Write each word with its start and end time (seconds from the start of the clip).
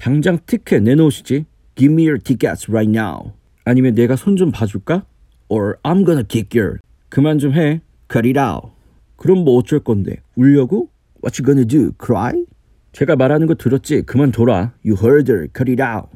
당장 0.00 0.38
티켓 0.46 0.82
내놓으시지. 0.82 1.44
Give 1.76 1.92
me 1.92 2.04
your 2.08 2.18
tickets 2.18 2.70
right 2.70 2.88
now. 2.90 3.32
아니면 3.66 3.94
내가 3.94 4.16
손 4.16 4.34
좀 4.36 4.50
봐줄까? 4.50 5.04
Or 5.48 5.76
I'm 5.82 6.06
gonna 6.06 6.24
kick 6.26 6.58
your. 6.58 6.78
그만 7.10 7.38
좀 7.38 7.52
해. 7.52 7.82
Cut 8.10 8.26
it 8.26 8.38
out. 8.40 8.72
그럼 9.16 9.44
뭐 9.44 9.58
어쩔 9.58 9.80
건데? 9.80 10.16
울려고? 10.36 10.88
What 11.22 11.36
you 11.38 11.44
gonna 11.44 11.66
do? 11.68 11.92
Cry? 12.02 12.46
제가 12.92 13.14
말하는 13.14 13.46
거 13.46 13.54
들었지? 13.54 14.00
그만 14.02 14.32
둬라. 14.32 14.72
You 14.82 14.96
heard 14.96 15.30
her. 15.30 15.48
Cut 15.54 15.70
it 15.70 15.82
out. 15.82 16.08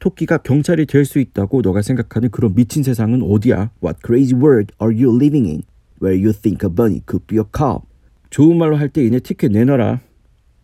토끼가 0.00 0.38
경찰이 0.38 0.86
될 0.86 1.04
수 1.04 1.20
있다고 1.20 1.62
너가 1.62 1.80
생각하는 1.82 2.30
그런 2.30 2.54
미친 2.56 2.82
세상은 2.82 3.22
어디야? 3.22 3.70
What 3.82 4.00
crazy 4.04 4.34
world 4.36 4.74
are 4.82 4.92
you 4.92 5.14
living 5.14 5.46
in? 5.48 5.62
Where 6.02 6.16
you 6.18 6.32
think 6.32 6.66
a 6.66 6.74
bunny 6.74 7.02
could 7.06 7.24
be 7.28 7.38
a 7.38 7.44
cop? 7.56 7.86
좋은 8.30 8.58
말로 8.58 8.76
할 8.76 8.88
때 8.88 9.04
이내 9.04 9.20
티켓 9.20 9.52
내놔라. 9.52 10.00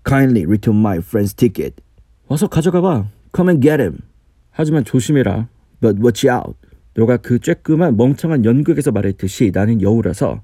Kindly 0.04 0.44
return 0.44 0.78
my 0.80 0.98
friend's 0.98 1.34
ticket. 1.36 1.76
와서 2.28 2.46
가져가봐. 2.46 3.08
Come 3.34 3.50
and 3.50 3.66
get 3.66 3.82
him. 3.82 3.98
하지만 4.50 4.84
조심해라. 4.84 5.48
But 5.80 6.00
watch 6.00 6.28
out. 6.28 6.56
너가 6.94 7.16
그 7.16 7.38
쬐끄만 7.38 7.96
멍청한 7.96 8.44
연극에서 8.44 8.92
말했듯이 8.92 9.50
나는 9.52 9.82
여우라서 9.82 10.42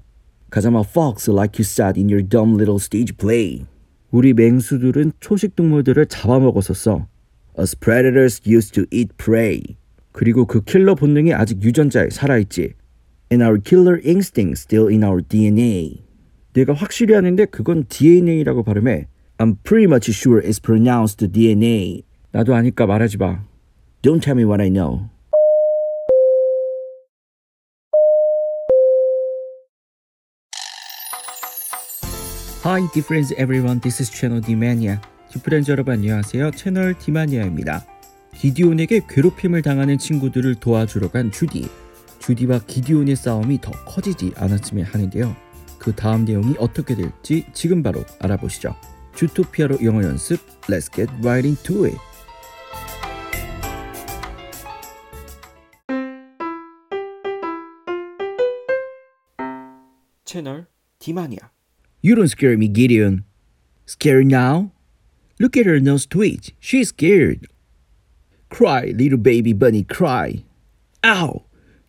a 0.53 0.83
fox 0.85 1.29
like 1.29 1.57
you 1.57 1.63
said 1.63 1.97
in 1.97 2.09
your 2.09 2.21
dumb 2.21 2.55
little 2.55 2.75
stage 2.75 3.15
play. 3.17 3.65
우리 4.11 4.33
맹수들은 4.33 5.13
초식 5.21 5.55
동물들을 5.55 6.05
잡아먹었었어. 6.07 7.07
As 7.57 7.77
predators 7.77 8.41
used 8.45 8.73
to 8.73 8.83
eat 8.91 9.13
prey. 9.17 9.61
그리고 10.11 10.45
그 10.45 10.61
킬러 10.61 10.95
본능이 10.95 11.33
아직 11.33 11.63
유전자에 11.63 12.09
살아있지. 12.09 12.73
And 13.31 13.43
our 13.43 13.57
killer 13.63 14.01
instinct 14.05 14.59
still 14.59 14.89
in 14.89 15.03
our 15.03 15.23
DNA. 15.25 16.03
내가 16.53 16.73
확실히 16.73 17.15
아는데 17.15 17.45
그건 17.45 17.85
DNA라고 17.87 18.63
발음해. 18.63 19.07
I'm 19.41 19.55
pretty 19.63 19.87
much 19.87 20.05
sure 20.11 20.37
it's 20.37 20.59
pronounced 20.59 21.31
DNA. 21.31 22.03
나도 22.31 22.53
아니까 22.53 22.85
말하지 22.85 23.17
마. 23.17 23.43
Don't 24.03 24.21
tell 24.21 24.37
me 24.37 24.45
what 24.45 24.61
I 24.61 24.69
know. 24.69 25.09
Hi, 32.63 32.81
difference 32.93 33.33
everyone. 33.35 33.81
This 33.81 34.03
is 34.03 34.11
Channel 34.11 34.45
Dmania. 34.45 35.01
디프렌즈 35.31 35.71
여러분 35.71 35.95
안녕하세요. 35.95 36.51
채널 36.51 36.93
디마니아입니다. 36.99 37.83
기디온에게 38.35 39.07
괴롭힘을 39.09 39.63
당하는 39.63 39.97
친구들을 39.97 40.53
도와주러 40.59 41.09
간 41.09 41.31
주디. 41.31 41.67
주디와 42.19 42.59
기디온의 42.67 43.15
싸움이 43.15 43.59
더 43.61 43.71
커지지 43.85 44.33
않았으면 44.35 44.85
하는데요. 44.85 45.35
그 45.79 45.95
다음 45.95 46.25
내용이 46.25 46.57
어떻게 46.59 46.93
될지 46.93 47.45
지금 47.53 47.81
바로 47.81 48.05
알아보시죠. 48.19 48.75
주토피아로 49.14 49.78
영어 49.82 50.02
연습 50.02 50.40
Let's 50.68 50.90
get 50.92 51.10
right 51.22 51.46
into 51.46 51.86
it. 51.86 51.98
채널 60.24 60.66
디마니아 60.98 61.50
You 62.02 62.14
don't 62.14 62.28
scare 62.28 62.56
me, 62.56 62.68
Gideon. 62.68 63.24
Scared 63.86 64.26
now? 64.26 64.70
Look 65.40 65.56
at 65.56 65.66
her 65.66 65.80
nose 65.80 66.06
twitch. 66.06 66.54
She's 66.60 66.88
scared. 66.88 67.48
Cry, 68.48 68.92
little 68.96 69.18
baby 69.18 69.52
bunny, 69.52 69.82
cry. 69.82 70.44
Ow! 71.04 71.42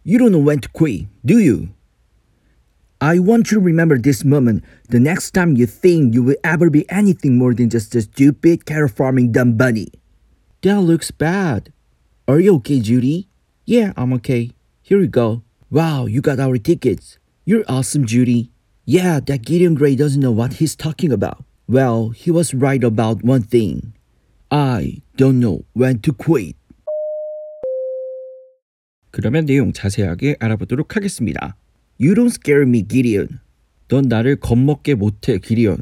You 0.03 0.17
don't 0.17 0.31
know 0.31 0.39
when 0.39 0.59
to 0.61 0.69
quit, 0.69 1.07
do 1.25 1.37
you? 1.37 1.69
I 3.01 3.19
want 3.19 3.51
you 3.51 3.59
to 3.59 3.63
remember 3.63 3.97
this 3.99 4.25
moment 4.25 4.63
the 4.89 4.99
next 4.99 5.31
time 5.31 5.55
you 5.55 5.67
think 5.67 6.15
you 6.15 6.23
will 6.23 6.41
ever 6.43 6.69
be 6.69 6.89
anything 6.89 7.37
more 7.37 7.53
than 7.53 7.69
just 7.69 7.93
a 7.93 8.01
stupid 8.01 8.65
cattle 8.65 8.87
farming 8.87 9.31
dumb 9.31 9.53
bunny. 9.53 9.93
That 10.63 10.81
looks 10.81 11.11
bad. 11.11 11.71
Are 12.27 12.39
you 12.39 12.55
okay, 12.55 12.79
Judy? 12.79 13.29
Yeah, 13.65 13.93
I'm 13.95 14.13
okay. 14.13 14.51
Here 14.81 14.97
we 14.97 15.07
go. 15.07 15.43
Wow, 15.69 16.07
you 16.07 16.21
got 16.21 16.39
our 16.39 16.57
tickets. 16.57 17.19
You're 17.45 17.63
awesome, 17.69 18.05
Judy. 18.05 18.49
Yeah, 18.85 19.19
that 19.19 19.45
Gideon 19.45 19.75
Gray 19.75 19.95
doesn't 19.95 20.19
know 20.19 20.31
what 20.31 20.53
he's 20.53 20.75
talking 20.75 21.11
about. 21.11 21.43
Well, 21.67 22.09
he 22.09 22.31
was 22.31 22.53
right 22.53 22.83
about 22.83 23.23
one 23.23 23.43
thing. 23.43 23.93
I 24.49 25.03
don't 25.17 25.39
know 25.39 25.65
when 25.73 25.99
to 26.01 26.13
quit. 26.13 26.55
그러면 29.11 29.45
내용 29.45 29.73
자세하게 29.73 30.37
알아보도록 30.39 30.95
하겠습니다. 30.95 31.55
You 32.02 32.14
don't 32.14 32.30
scare 32.32 32.62
me, 32.62 32.82
Gideon. 32.88 33.38
넌 33.88 34.08
나를 34.08 34.36
겁먹게 34.36 34.94
못해, 34.94 35.38
기디온. 35.38 35.78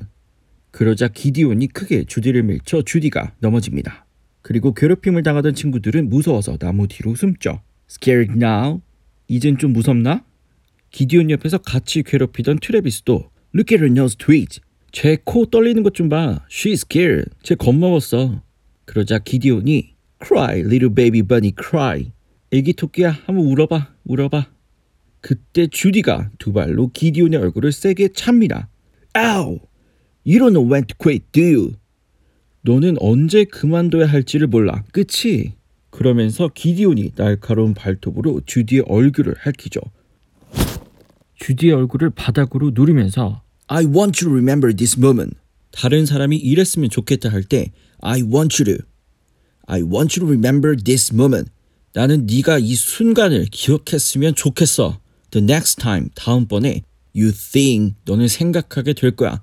그러자 0.70 1.08
기디온이 1.08 1.68
크게 1.68 2.04
주디를 2.04 2.42
밀쳐 2.42 2.82
주디가 2.82 3.34
넘어집니다. 3.40 4.06
그리고 4.42 4.74
괴롭힘을 4.74 5.22
당하던 5.22 5.54
친구들은 5.54 6.08
무서워서 6.08 6.56
나무 6.58 6.86
뒤로 6.88 7.14
숨죠. 7.14 7.62
Scared 7.88 8.34
now? 8.36 8.80
이젠 9.28 9.58
좀 9.58 9.72
무섭나? 9.72 10.24
기디온 10.90 11.30
옆에서 11.30 11.58
같이 11.58 12.02
괴롭히던 12.02 12.58
트레비스도 12.60 13.30
Look 13.54 13.74
at 13.74 13.82
her 13.82 13.90
nose 13.90 14.16
twitch. 14.16 14.60
제 14.92 15.16
코 15.24 15.46
떨리는 15.46 15.82
것 15.82 15.92
좀 15.94 16.08
봐. 16.08 16.44
She's 16.50 16.84
scared. 16.84 17.30
쟤 17.42 17.54
겁먹었어. 17.54 18.42
그러자 18.84 19.18
기디온이 19.20 19.94
Cry, 20.22 20.60
little 20.60 20.92
baby 20.94 21.22
bunny, 21.22 21.52
cry. 21.56 22.12
애기 22.52 22.72
토끼야, 22.74 23.10
한번 23.24 23.46
울어봐, 23.46 23.94
울어봐. 24.04 24.46
그때 25.20 25.66
주디가 25.66 26.30
두 26.38 26.52
발로 26.52 26.90
기디온의 26.92 27.38
얼굴을 27.40 27.72
세게 27.72 28.08
찹니다. 28.14 28.68
Ow! 29.16 29.60
You 30.26 30.38
don't 30.38 30.52
know 30.52 30.70
when 30.70 30.86
to 30.86 30.96
quit, 30.98 31.24
do 31.32 31.42
you? 31.42 31.72
너는 32.62 32.96
언제 33.00 33.44
그만둬야 33.44 34.06
할지를 34.06 34.46
몰라, 34.46 34.84
그치? 34.92 35.54
그러면서 35.90 36.48
기디온이 36.54 37.12
날카로운 37.16 37.74
발톱으로 37.74 38.42
주디의 38.46 38.84
얼굴을 38.86 39.34
핥히죠. 39.38 39.80
주디의 41.36 41.72
얼굴을 41.72 42.10
바닥으로 42.10 42.72
누르면서 42.74 43.42
I 43.66 43.84
want 43.84 44.24
you 44.24 44.28
to 44.28 44.32
remember 44.32 44.74
this 44.74 44.98
moment. 44.98 45.36
다른 45.70 46.04
사람이 46.04 46.36
이랬으면 46.36 46.90
좋겠다 46.90 47.30
할 47.30 47.42
때 47.44 47.72
I 48.00 48.22
want 48.22 48.62
you 48.62 48.76
to. 48.76 48.84
I 49.66 49.82
want 49.82 50.18
you 50.18 50.26
to 50.26 50.26
remember 50.26 50.76
this 50.76 51.12
moment. 51.14 51.50
나는 51.92 52.26
네가 52.26 52.58
이 52.58 52.74
순간을 52.74 53.46
기억했으면 53.50 54.34
좋겠어. 54.34 54.99
The 55.30 55.44
next 55.44 55.80
time 55.80 56.08
다음번에 56.14 56.82
you 57.14 57.32
think 57.32 57.94
너는 58.04 58.28
생각하게 58.28 58.92
될 58.92 59.12
거야. 59.12 59.42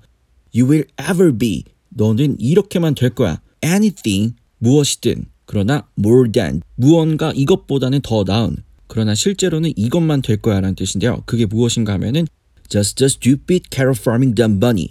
You 0.54 0.70
will 0.70 0.86
ever 0.98 1.36
be 1.36 1.64
너는 1.90 2.40
이렇게만 2.40 2.94
될 2.94 3.10
거야. 3.10 3.40
Anything 3.64 4.36
무엇이든 4.58 5.26
그러나 5.46 5.88
more 5.98 6.30
than 6.30 6.62
무언가 6.76 7.32
이것보다는 7.34 8.00
더 8.02 8.24
나은 8.24 8.56
그러나 8.86 9.14
실제로는 9.14 9.72
이것만 9.76 10.22
될 10.22 10.38
거야 10.38 10.60
라는 10.60 10.74
뜻인데요. 10.74 11.22
그게 11.26 11.46
무엇인가 11.46 11.92
하면은 11.94 12.26
just 12.68 13.02
a 13.02 13.06
stupid 13.06 13.68
carrot 13.70 14.00
farming 14.00 14.34
dumb 14.34 14.60
bunny. 14.60 14.90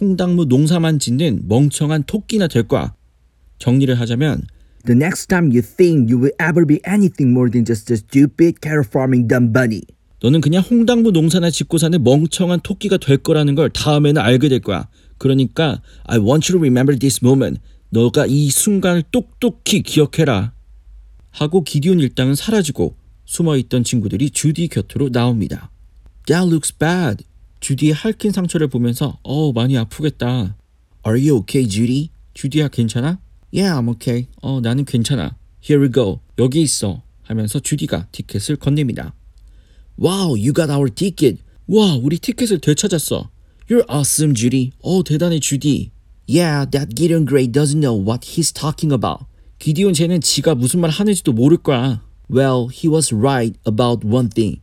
홍당무 0.00 0.46
농사만 0.46 0.98
짓는 0.98 1.44
멍청한 1.48 2.04
토끼나 2.04 2.48
될 2.48 2.64
거야. 2.64 2.94
정리를 3.58 3.98
하자면 3.98 4.42
The 4.84 4.94
next 4.94 5.28
time 5.28 5.48
you 5.50 5.62
think 5.62 6.12
you 6.12 6.20
will 6.20 6.34
ever 6.38 6.66
be 6.66 6.80
anything 6.86 7.32
more 7.32 7.50
than 7.50 7.64
just 7.64 7.90
a 7.90 7.96
stupid 7.96 8.60
carrot 8.60 8.88
farming 8.88 9.26
dumb 9.28 9.52
bunny. 9.52 9.82
너는 10.24 10.40
그냥 10.40 10.62
홍당무 10.62 11.10
농사나 11.10 11.50
짓고 11.50 11.76
사는 11.76 12.02
멍청한 12.02 12.60
토끼가 12.60 12.96
될 12.96 13.18
거라는 13.18 13.54
걸 13.54 13.68
다음에는 13.68 14.22
알게 14.22 14.48
될 14.48 14.60
거야. 14.60 14.88
그러니까 15.18 15.82
I 16.04 16.18
want 16.18 16.50
you 16.50 16.58
to 16.58 16.58
remember 16.60 16.98
this 16.98 17.20
moment. 17.22 17.60
너가 17.90 18.24
이 18.24 18.48
순간을 18.48 19.02
똑똑히 19.10 19.82
기억해라. 19.82 20.54
하고 21.30 21.62
기디온 21.62 22.00
일당은 22.00 22.36
사라지고 22.36 22.96
숨어있던 23.26 23.84
친구들이 23.84 24.30
주디 24.30 24.68
곁으로 24.68 25.10
나옵니다. 25.10 25.70
That 26.24 26.46
looks 26.46 26.74
bad. 26.78 27.22
주디의 27.60 27.92
핥힌 27.92 28.32
상처를 28.32 28.68
보면서 28.68 29.18
어 29.24 29.52
많이 29.52 29.76
아프겠다. 29.76 30.56
Are 31.06 31.20
you 31.20 31.36
okay, 31.40 31.68
Judy? 31.68 32.08
주디야 32.32 32.68
괜찮아? 32.68 33.18
Yeah, 33.52 33.78
I'm 33.78 33.90
okay. 33.90 34.28
어 34.40 34.62
나는 34.62 34.86
괜찮아. 34.86 35.36
Here 35.62 35.84
we 35.84 35.92
go. 35.92 36.20
여기 36.38 36.62
있어. 36.62 37.02
하면서 37.24 37.60
주디가 37.60 38.08
티켓을 38.10 38.56
건넵니다. 38.56 39.12
Wow, 39.98 40.34
you 40.36 40.52
got 40.52 40.70
our 40.70 40.88
ticket. 40.92 41.42
와, 41.68 41.94
우리 41.94 42.18
티켓을 42.18 42.58
되찾았어. 42.60 43.30
You're 43.70 43.84
awesome, 43.88 44.34
Judy. 44.34 44.72
어 44.82 45.02
대단해, 45.02 45.38
주디. 45.40 45.90
Yeah, 46.28 46.68
that 46.70 46.94
Gideon 46.94 47.26
Gray 47.26 47.46
doesn't 47.50 47.80
know 47.80 47.94
what 47.94 48.26
he's 48.26 48.52
talking 48.52 48.92
about. 48.92 49.24
기디온 49.58 49.94
쟤는 49.94 50.20
지가 50.20 50.54
무슨 50.54 50.80
말 50.80 50.90
하는지도 50.90 51.32
모를 51.32 51.56
거야. 51.58 52.02
Well, 52.30 52.68
he 52.70 52.88
was 52.90 53.14
right 53.14 53.58
about 53.66 54.06
one 54.06 54.28
thing. 54.28 54.60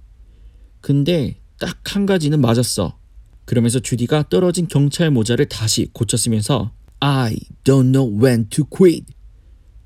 근데 0.81 1.37
딱 1.59 1.95
한 1.95 2.05
가지는 2.05 2.41
맞았어. 2.41 2.97
그러면서 3.45 3.79
주디가 3.79 4.29
떨어진 4.29 4.67
경찰 4.67 5.11
모자를 5.11 5.47
다시 5.47 5.87
고쳤으면서 5.93 6.71
I 6.99 7.37
don't 7.63 7.91
know 7.91 8.07
when 8.23 8.49
to 8.49 8.65
quit. 8.65 9.05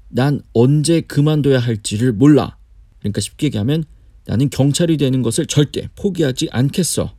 난 0.09 0.41
언제 0.53 1.01
그만둬야 1.01 1.59
할지를 1.59 2.13
몰라. 2.13 2.57
그러니까 2.99 3.21
쉽게 3.21 3.47
얘기하면 3.47 3.83
나는 4.27 4.49
경찰이 4.49 4.97
되는 4.97 5.21
것을 5.21 5.45
절대 5.45 5.87
포기하지 5.95 6.49
않겠어. 6.51 7.15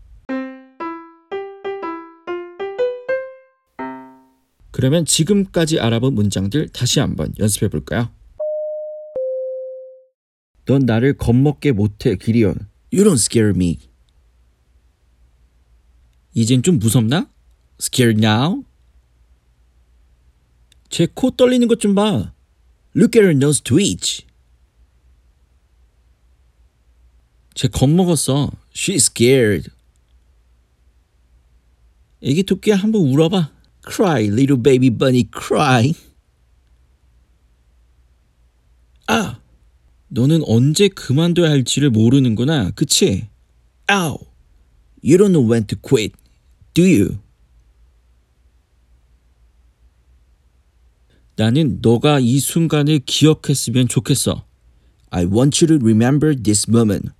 그러면 4.73 5.07
지금까지 5.07 5.81
알아본 5.81 6.15
문장들 6.15 6.69
다시 6.69 7.01
한번 7.01 7.33
연습해 7.39 7.69
볼까요? 7.69 8.11
넌 10.67 10.81
나를 10.81 11.15
겁먹게 11.15 11.73
못해, 11.73 12.17
기리온. 12.17 12.55
You 12.93 13.05
don't 13.05 13.15
scare 13.15 13.51
me. 13.51 13.79
이젠 16.35 16.63
좀 16.63 16.79
무섭나? 16.79 17.31
Scared 17.81 18.21
now? 18.25 18.65
제 20.91 21.07
코 21.07 21.31
떨리는 21.31 21.67
것 21.69 21.77
좀 21.79 21.95
봐. 21.95 22.33
Look 22.95 23.19
at 23.19 23.25
her 23.25 23.31
nose 23.31 23.63
twitch. 23.63 24.27
쟤 27.57 27.69
겁먹었어. 27.69 28.53
She's 28.73 29.11
scared. 29.11 29.71
애기 32.23 32.43
토끼야 32.43 32.77
한번 32.77 33.03
울어봐. 33.03 33.51
Cry, 33.89 34.25
little 34.27 34.63
baby 34.63 34.91
bunny, 34.91 35.25
cry. 35.33 35.95
아! 39.07 39.41
너는 40.09 40.43
언제 40.47 40.89
그만둬야 40.89 41.51
할지를 41.51 41.91
모르는구나. 41.91 42.73
그치? 42.73 43.29
Ow! 43.91 44.19
You 45.03 45.17
don't 45.17 45.33
know 45.33 45.51
when 45.51 45.67
to 45.69 45.79
quit, 45.81 46.15
do 46.75 46.83
you? 46.83 47.19
나는 51.37 51.79
너가 51.81 52.19
이 52.19 52.39
순간을 52.39 53.01
기억했으면 53.07 53.89
좋겠어. 53.89 54.45
I 55.11 55.25
want 55.25 55.65
you 55.65 55.79
to 55.79 55.83
remember 55.83 56.35
this 56.35 56.69
moment. 56.69 57.16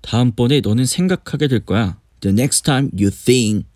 다음번에 0.00 0.60
너는 0.60 0.86
생각하게 0.86 1.48
될 1.48 1.60
거야. 1.64 2.00
The 2.20 2.32
next 2.32 2.62
time 2.62 2.90
you 2.92 3.10
think. 3.10 3.66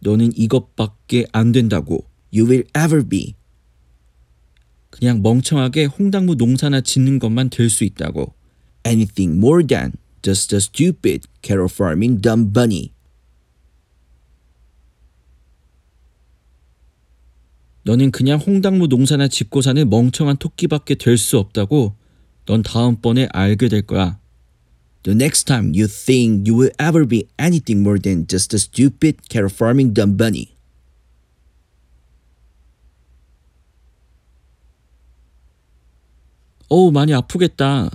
너는 0.00 0.32
이것밖에 0.36 1.26
안 1.32 1.52
된다고. 1.52 2.04
You 2.34 2.48
will 2.48 2.64
ever 2.76 3.06
be. 3.06 3.34
그냥 4.90 5.22
멍청하게 5.22 5.86
홍당무 5.86 6.34
농사나 6.34 6.80
짓는 6.80 7.18
것만 7.18 7.50
될 7.50 7.70
수 7.70 7.84
있다고. 7.84 8.34
Anything 8.84 9.38
more 9.38 9.66
than 9.66 9.92
just 10.22 10.54
a 10.54 10.58
stupid 10.58 11.26
cattle 11.42 11.68
farming 11.70 12.20
dumb 12.20 12.52
bunny. 12.52 12.92
너는 17.84 18.12
그냥 18.12 18.38
홍당무 18.38 18.86
농사나 18.86 19.28
짓고 19.28 19.60
사는 19.60 19.88
멍청한 19.88 20.36
토끼밖에 20.36 20.94
될 20.94 21.18
수 21.18 21.38
없다고 21.38 21.96
넌 22.45 22.63
다음번에 22.63 23.27
알게 23.33 23.67
될 23.67 23.81
거야. 23.81 24.19
The 25.03 25.15
next 25.15 25.45
time 25.45 25.73
you 25.73 25.87
think 25.87 26.47
you 26.47 26.55
will 26.55 26.73
ever 26.79 27.07
be 27.07 27.27
anything 27.39 27.81
more 27.81 27.99
than 27.99 28.27
just 28.27 28.55
a 28.55 28.59
stupid 28.59 29.29
cattle 29.29 29.49
farming 29.49 29.93
dumb 29.93 30.17
bunny. 30.17 30.57
어우, 36.69 36.91
많이 36.91 37.13
아프겠다. 37.13 37.89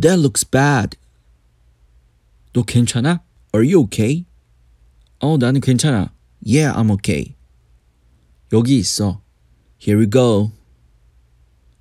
That 0.00 0.20
looks 0.20 0.48
bad. 0.48 0.96
너 2.52 2.62
괜찮아? 2.62 3.22
Are 3.52 3.66
you 3.66 3.82
okay? 3.84 4.24
어, 5.18 5.36
나는 5.36 5.60
괜찮아. 5.60 6.12
Yeah, 6.46 6.72
I'm 6.78 6.90
okay. 6.92 7.34
여기 8.52 8.78
있어. 8.78 9.20
Here 9.80 9.98
we 9.98 10.08
go. 10.08 10.52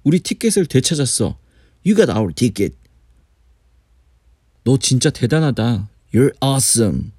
우리 0.03 0.19
티켓을 0.19 0.65
되찾았어. 0.65 1.37
You 1.84 1.94
got 1.96 2.10
our 2.10 2.32
ticket. 2.32 2.76
너 4.64 4.76
진짜 4.76 5.10
대단하다. 5.10 5.88
You're 6.12 6.34
awesome. 6.40 7.12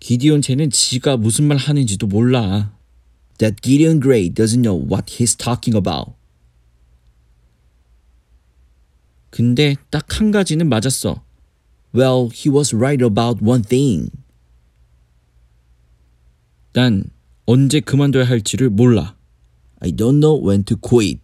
기디온 0.00 0.42
쟤는 0.42 0.70
지가 0.70 1.16
무슨 1.16 1.46
말 1.46 1.56
하는지도 1.58 2.06
몰라. 2.06 2.72
That 3.38 3.60
Gideon 3.62 4.00
Gray 4.00 4.30
doesn't 4.30 4.62
know 4.62 4.76
what 4.76 5.18
he's 5.18 5.36
talking 5.36 5.76
about. 5.76 6.14
근데 9.30 9.76
딱 9.90 10.20
한 10.20 10.30
가지는 10.30 10.68
맞았어. 10.68 11.22
Well, 11.94 12.30
he 12.32 12.50
was 12.50 12.74
right 12.74 13.02
about 13.04 13.44
one 13.44 13.62
thing. 13.62 14.10
난 16.72 17.04
언제 17.46 17.80
그만둬야 17.80 18.24
할지를 18.24 18.70
몰라. 18.70 19.16
I 19.80 19.90
don't 19.90 20.20
know 20.20 20.38
when 20.40 20.64
to 20.64 20.76
quit. 20.76 21.20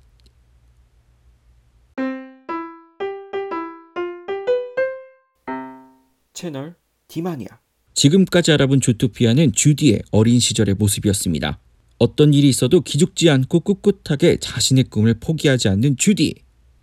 채널 6.38 6.76
디마니아 7.08 7.48
지금까지 7.94 8.52
알아본 8.52 8.80
주토피아는 8.80 9.54
주디의 9.54 10.02
어린 10.12 10.38
시절의 10.38 10.76
모습이었습니다. 10.76 11.58
어떤 11.98 12.32
일이 12.32 12.48
있어도 12.48 12.80
기죽지 12.80 13.28
않고 13.28 13.58
꿋꿋하게 13.58 14.36
자신의 14.36 14.84
꿈을 14.84 15.14
포기하지 15.18 15.68
않는 15.68 15.96
주디. 15.96 16.36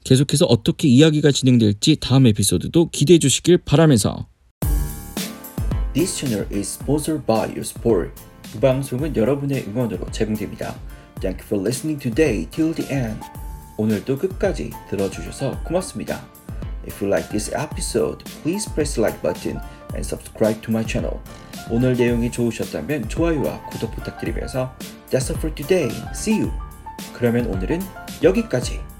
계속해서 0.03 0.45
어떻게 0.47 0.89
이야기가 0.89 1.31
진행될지 1.31 1.95
다음 2.01 2.27
에피소드도 2.27 2.89
기대해 2.89 3.17
주시길 3.17 3.59
바라면서 3.59 4.27
This 5.93 6.13
channel 6.13 6.45
is 6.53 6.77
sponsored 6.77 7.25
by 7.25 7.47
your 7.47 7.61
support. 7.61 8.11
이 8.53 8.59
방송은 8.59 9.15
여러분의 9.15 9.67
응원으로 9.69 10.11
제공됩니다. 10.11 10.77
Thank 11.21 11.39
you 11.39 11.47
for 11.47 11.61
listening 11.65 11.97
today 11.97 12.45
till 12.51 12.75
the 12.75 12.91
end. 12.91 13.21
오늘도 13.77 14.17
끝까지 14.17 14.71
들어주셔서 14.89 15.63
고맙습니다. 15.63 16.34
If 16.85 17.01
you 17.01 17.09
like 17.09 17.29
this 17.29 17.51
episode, 17.53 18.23
please 18.43 18.69
press 18.71 18.97
like 18.97 19.21
button 19.21 19.59
and 19.93 20.05
subscribe 20.05 20.61
to 20.61 20.71
my 20.71 20.85
channel. 20.85 21.19
오늘 21.69 21.93
내용이 21.93 22.31
좋으셨다면 22.31 23.09
좋아요와 23.09 23.61
구독 23.71 23.95
부탁드리면서 23.95 24.75
That's 25.09 25.31
all 25.31 25.37
for 25.37 25.53
today. 25.53 25.89
See 26.13 26.41
you. 26.41 26.51
그러면 27.13 27.47
오늘은 27.47 27.81
여기까지. 28.23 28.94